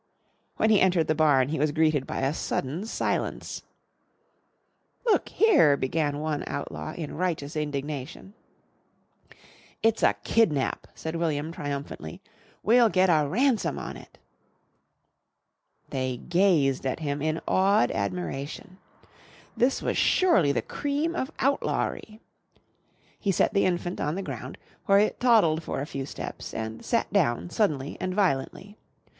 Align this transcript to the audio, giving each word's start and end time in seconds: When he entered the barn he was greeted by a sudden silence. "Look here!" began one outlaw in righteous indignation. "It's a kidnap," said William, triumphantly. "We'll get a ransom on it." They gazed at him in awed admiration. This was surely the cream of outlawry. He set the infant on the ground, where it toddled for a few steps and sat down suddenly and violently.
When 0.57 0.71
he 0.71 0.81
entered 0.81 1.05
the 1.05 1.13
barn 1.13 1.49
he 1.49 1.59
was 1.59 1.71
greeted 1.71 2.07
by 2.07 2.21
a 2.21 2.33
sudden 2.33 2.87
silence. 2.87 3.61
"Look 5.05 5.29
here!" 5.29 5.77
began 5.77 6.17
one 6.19 6.43
outlaw 6.47 6.93
in 6.95 7.13
righteous 7.15 7.55
indignation. 7.55 8.33
"It's 9.83 10.01
a 10.01 10.15
kidnap," 10.23 10.87
said 10.95 11.15
William, 11.15 11.51
triumphantly. 11.51 12.19
"We'll 12.63 12.89
get 12.89 13.11
a 13.11 13.27
ransom 13.29 13.77
on 13.77 13.95
it." 13.95 14.17
They 15.91 16.17
gazed 16.17 16.87
at 16.87 17.01
him 17.01 17.21
in 17.21 17.39
awed 17.47 17.91
admiration. 17.91 18.79
This 19.55 19.83
was 19.83 19.97
surely 19.99 20.51
the 20.51 20.63
cream 20.63 21.15
of 21.15 21.29
outlawry. 21.37 22.19
He 23.19 23.31
set 23.31 23.53
the 23.53 23.65
infant 23.65 24.01
on 24.01 24.15
the 24.15 24.23
ground, 24.23 24.57
where 24.87 24.97
it 24.97 25.19
toddled 25.19 25.61
for 25.61 25.79
a 25.79 25.85
few 25.85 26.07
steps 26.07 26.55
and 26.55 26.83
sat 26.83 27.13
down 27.13 27.51
suddenly 27.51 27.97
and 27.99 28.15
violently. 28.15 28.77